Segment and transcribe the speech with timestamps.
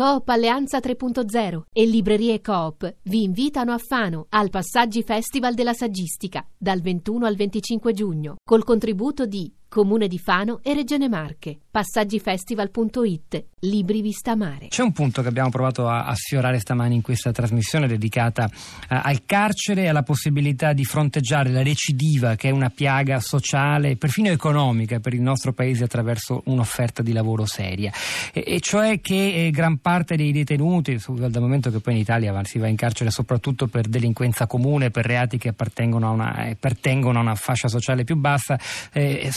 [0.00, 6.42] Coop Alleanza 3.0 e Librerie Coop vi invitano a Fano al Passaggi Festival della Saggistica
[6.56, 11.56] dal 21 al 25 giugno col contributo di Comune di Fano e Regione Marche.
[11.70, 13.44] Passaggifestival.it.
[13.60, 14.66] Libri vista mare.
[14.66, 18.86] C'è un punto che abbiamo provato a, a sfiorare stamani in questa trasmissione dedicata uh,
[18.88, 24.28] al carcere e alla possibilità di fronteggiare la recidiva che è una piaga sociale, perfino
[24.28, 27.92] economica per il nostro paese attraverso un'offerta di lavoro seria.
[28.32, 32.36] E, e cioè che eh, gran parte dei detenuti, dal momento che poi in Italia
[32.42, 36.50] si va in carcere soprattutto per delinquenza comune, per reati che appartengono a una, eh,
[36.52, 38.58] appartengono a una fascia sociale più bassa,
[38.92, 39.28] eh,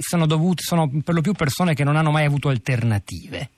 [0.00, 3.50] sono dovuti, sono per lo più persone che non hanno mai avuto alternative.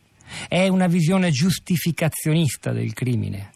[0.48, 3.52] È una visione giustificazionista del crimine.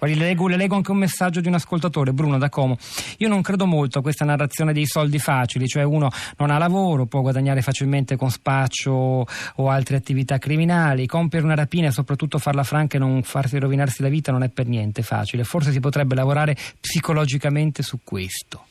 [0.00, 2.78] Le leggo, le leggo, anche un messaggio di un ascoltatore, Bruno da Como.
[3.16, 7.06] Io non credo molto a questa narrazione dei soldi facili, cioè uno non ha lavoro,
[7.06, 12.62] può guadagnare facilmente con spaccio o altre attività criminali, compiere una rapina e soprattutto farla
[12.62, 15.42] franca e non farsi rovinarsi la vita non è per niente facile.
[15.42, 18.67] Forse si potrebbe lavorare psicologicamente su questo.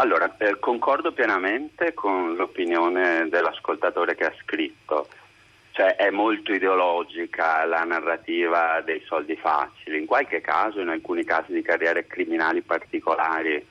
[0.00, 5.08] Allora, eh, concordo pienamente con l'opinione dell'ascoltatore che ha scritto,
[5.72, 11.52] cioè è molto ideologica la narrativa dei soldi facili, in qualche caso, in alcuni casi
[11.52, 13.66] di carriere criminali particolari,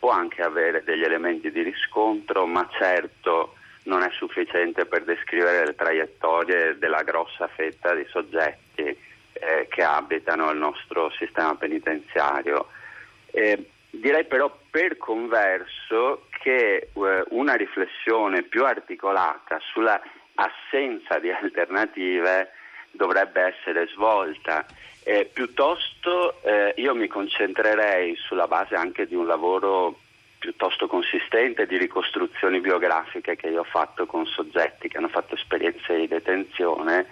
[0.00, 3.54] può anche avere degli elementi di riscontro, ma certo
[3.84, 10.50] non è sufficiente per descrivere le traiettorie della grossa fetta di soggetti eh, che abitano
[10.50, 12.66] il nostro sistema penitenziario.
[13.30, 20.00] Eh, Direi però per converso che eh, una riflessione più articolata sulla
[20.34, 22.52] assenza di alternative
[22.90, 24.66] dovrebbe essere svolta.
[25.02, 29.98] Eh, piuttosto eh, io mi concentrerei sulla base anche di un lavoro
[30.38, 35.96] piuttosto consistente di ricostruzioni biografiche che io ho fatto con soggetti che hanno fatto esperienze
[35.96, 37.06] di detenzione.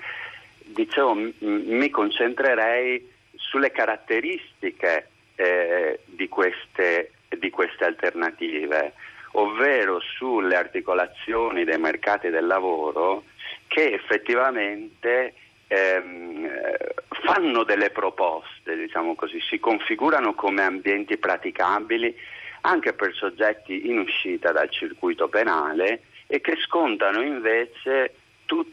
[0.58, 8.92] Dicevo, m- mi concentrerei sulle caratteristiche eh, di, queste, di queste alternative,
[9.32, 13.24] ovvero sulle articolazioni dei mercati del lavoro
[13.66, 15.34] che effettivamente
[15.66, 16.48] ehm,
[17.22, 22.14] fanno delle proposte, diciamo così, si configurano come ambienti praticabili
[22.62, 28.14] anche per soggetti in uscita dal circuito penale e che scontano invece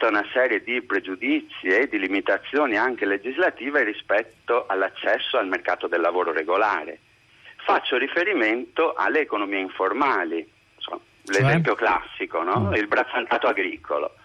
[0.03, 6.01] tutta una serie di pregiudizi e di limitazioni anche legislative rispetto all'accesso al mercato del
[6.01, 6.99] lavoro regolare.
[7.63, 10.45] Faccio riferimento alle economie informali,
[11.25, 12.67] l'esempio classico, no?
[12.67, 12.73] Mm.
[12.73, 14.15] il bracciantato agricolo.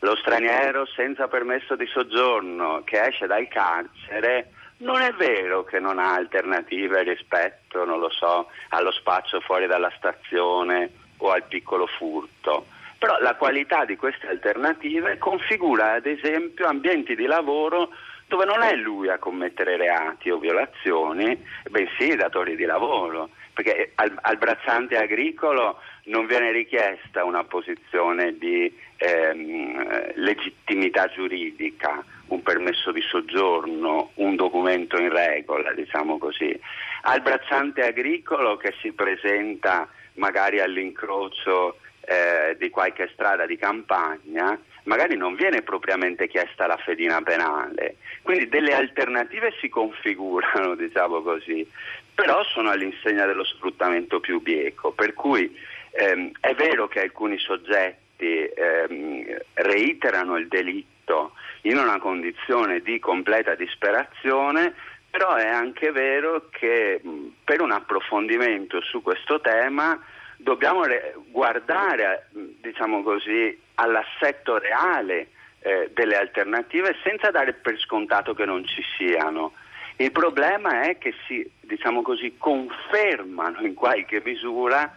[0.00, 6.00] Lo straniero senza permesso di soggiorno che esce dal carcere non è vero che non
[6.00, 12.78] ha alternative rispetto, non lo so, allo spaccio fuori dalla stazione o al piccolo furto
[13.00, 17.88] però la qualità di queste alternative configura ad esempio ambienti di lavoro
[18.26, 21.36] dove non è lui a commettere reati o violazioni,
[21.70, 28.36] bensì i datori di lavoro, perché al, al bracciante agricolo non viene richiesta una posizione
[28.36, 36.54] di ehm, legittimità giuridica, un permesso di soggiorno, un documento in regola, diciamo così.
[37.02, 45.16] Al bracciante agricolo che si presenta magari all'incrocio eh, di qualche strada di campagna, magari
[45.16, 47.96] non viene propriamente chiesta la fedina penale.
[48.22, 51.68] Quindi delle alternative si configurano, diciamo così,
[52.14, 55.56] però sono all'insegna dello sfruttamento più bieco, per cui
[55.92, 63.54] ehm, è vero che alcuni soggetti ehm, reiterano il delitto in una condizione di completa
[63.54, 64.74] disperazione,
[65.10, 67.00] però è anche vero che
[67.44, 70.00] per un approfondimento su questo tema
[70.42, 75.28] dobbiamo re- guardare diciamo così, all'assetto reale
[75.60, 79.52] eh, delle alternative senza dare per scontato che non ci siano.
[79.96, 84.92] Il problema è che si diciamo così, confermano in qualche misura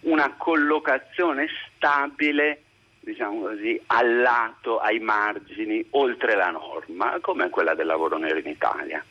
[0.00, 1.46] una collocazione
[1.76, 2.62] stabile
[3.00, 8.48] diciamo così, al lato, ai margini, oltre la norma, come quella del lavoro nero in
[8.48, 9.04] Italia.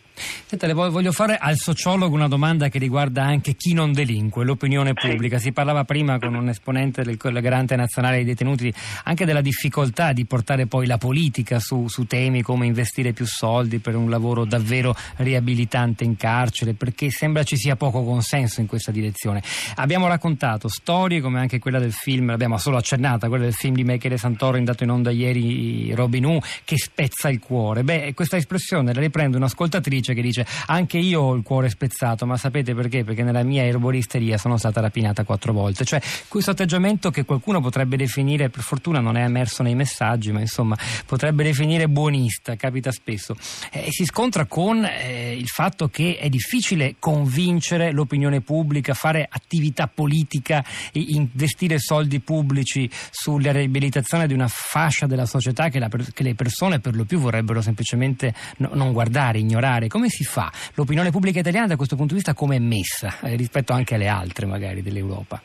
[0.48, 4.94] Senta, le voglio fare al sociologo una domanda che riguarda anche chi non delinque, l'opinione
[4.94, 5.40] pubblica.
[5.40, 8.72] Si parlava prima con un esponente del Garante Nazionale dei Detenuti
[9.06, 13.80] anche della difficoltà di portare poi la politica su, su temi come investire più soldi
[13.80, 18.92] per un lavoro davvero riabilitante in carcere, perché sembra ci sia poco consenso in questa
[18.92, 19.42] direzione.
[19.78, 23.84] Abbiamo raccontato storie come anche quella del film, l'abbiamo solo accennata, quella del film di
[23.84, 27.84] Michele Santoro indato in onda ieri Robin Hood, che spezza il cuore.
[27.84, 32.26] Beh, questa espressione la riprende un'ascoltatrice che dice dice anche io ho il cuore spezzato,
[32.26, 33.04] ma sapete perché?
[33.04, 35.86] Perché nella mia erboristeria sono stata rapinata quattro volte.
[35.86, 40.40] Cioè questo atteggiamento che qualcuno potrebbe definire, per fortuna non è emerso nei messaggi, ma
[40.40, 43.36] insomma potrebbe definire buonista, capita spesso,
[43.72, 49.88] eh, si scontra con eh, il fatto che è difficile convincere l'opinione pubblica, fare attività
[49.88, 56.36] politica, investire soldi pubblici sulla riabilitazione di una fascia della società che, la, che le
[56.36, 59.88] persone per lo più vorrebbero semplicemente no, non guardare, ignorare.
[59.88, 60.52] Come si fa?
[60.74, 64.10] L'opinione pubblica italiana da questo punto di vista come è messa eh, rispetto anche alle
[64.10, 65.42] altre magari dell'Europa?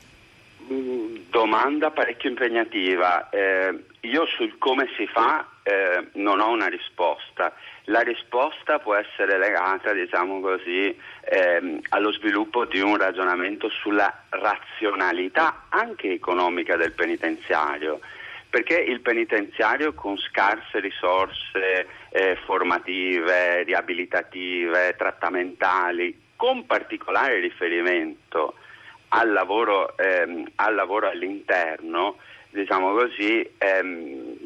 [0.72, 3.28] Mm, domanda parecchio impegnativa.
[3.30, 7.52] Eh, io sul come si fa eh, non ho una risposta.
[7.84, 15.66] La risposta può essere legata, diciamo così, ehm, allo sviluppo di un ragionamento sulla razionalità
[15.68, 18.00] anche economica del penitenziario
[18.50, 28.54] perché il penitenziario con scarse risorse eh, formative, riabilitative, trattamentali, con particolare riferimento
[29.08, 32.16] al lavoro, ehm, al lavoro all'interno,
[32.50, 34.36] diciamo così, ehm,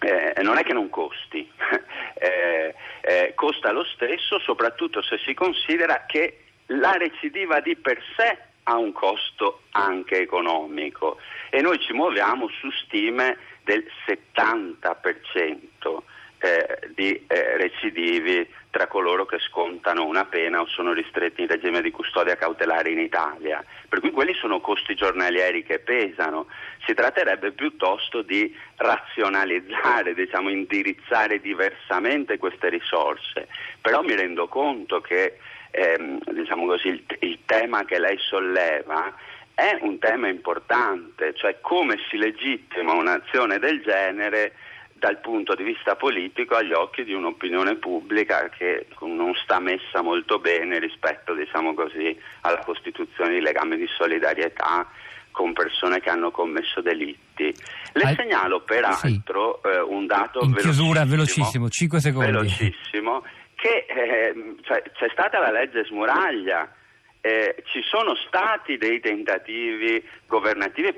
[0.00, 1.48] eh, non è che non costi,
[2.14, 8.49] eh, eh, costa lo stesso, soprattutto se si considera che la recidiva di per sé
[8.70, 11.18] ha un costo anche economico
[11.50, 15.98] e noi ci muoviamo su stime del 70%
[16.38, 21.82] eh, di eh, recidivi tra coloro che scontano una pena o sono ristretti in regime
[21.82, 23.62] di custodia cautelare in Italia.
[23.88, 26.46] Per cui quelli sono costi giornalieri che pesano.
[26.86, 33.48] Si tratterebbe piuttosto di razionalizzare, diciamo, indirizzare diversamente queste risorse.
[33.80, 35.38] Però mi rendo conto che
[35.70, 39.14] ehm, diciamo così, il, il tema che lei solleva
[39.54, 44.54] è un tema importante, cioè come si legittima un'azione del genere
[45.00, 50.38] dal punto di vista politico agli occhi di un'opinione pubblica che non sta messa molto
[50.38, 54.86] bene rispetto diciamo così, alla costituzione di legami di solidarietà
[55.30, 57.54] con persone che hanno commesso delitti.
[57.92, 58.14] Le Al...
[58.14, 59.68] segnalo peraltro sì.
[59.70, 62.30] eh, un dato In chiusura velocissimo, 5 secondi.
[62.30, 63.24] Velocissimo,
[63.60, 66.72] che eh, cioè, c'è stata la legge Smuraglia,
[67.20, 70.88] eh, ci sono stati dei tentativi governativi